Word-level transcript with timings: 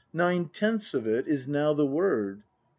Nine 0.13 0.45
tenths 0.47 0.95
of 0.95 1.05
it 1.05 1.27
is 1.27 1.47
now 1.47 1.73
the 1.75 1.85
word. 1.85 2.41